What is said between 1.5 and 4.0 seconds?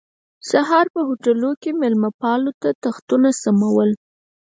کې مېلمه پالو تختونه سمول.